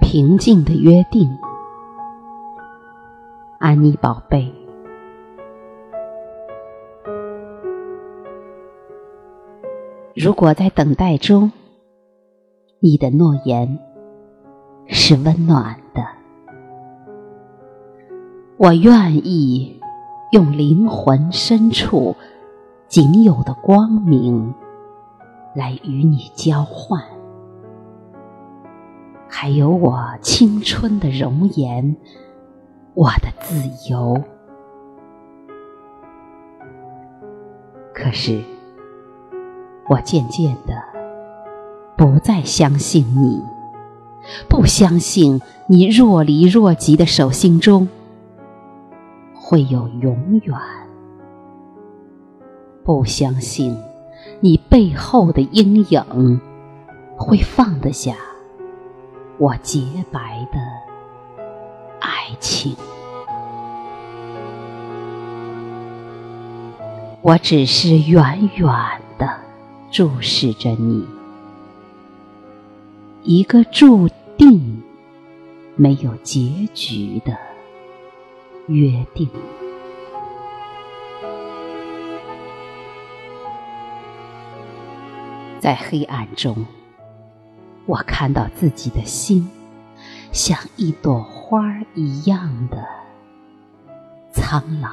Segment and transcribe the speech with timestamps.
[0.00, 1.38] 平静的约定，
[3.58, 4.52] 安妮宝贝。
[10.14, 11.50] 如果在等待中，
[12.78, 13.78] 你的诺言
[14.86, 16.02] 是温暖的，
[18.56, 19.80] 我愿意
[20.32, 22.14] 用灵魂深处
[22.86, 24.54] 仅有的光明
[25.54, 27.02] 来与你交换，
[29.44, 31.96] 还有我青春的容颜，
[32.94, 34.18] 我的自由。
[37.92, 38.40] 可是。
[39.86, 40.82] 我渐渐的
[41.94, 43.38] 不再相信你，
[44.48, 47.86] 不相信你若离若即的手心中
[49.34, 50.58] 会有永远，
[52.82, 53.76] 不相信
[54.40, 56.40] 你背后的阴影
[57.18, 58.14] 会放得下
[59.38, 60.58] 我洁白的
[62.00, 62.76] 爱情。
[67.22, 68.68] 我只是远远
[69.18, 69.44] 的。
[69.90, 71.06] 注视着你，
[73.22, 74.82] 一个注定
[75.76, 77.38] 没有结局的
[78.66, 79.28] 约定。
[85.60, 86.66] 在黑暗中，
[87.86, 89.50] 我看到自己的心，
[90.32, 92.84] 像一朵花儿一样的
[94.32, 94.90] 苍老，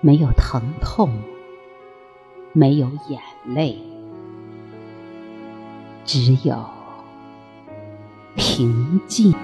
[0.00, 1.10] 没有疼痛。
[2.54, 3.78] 没有眼泪，
[6.04, 6.62] 只有
[8.36, 9.34] 平静。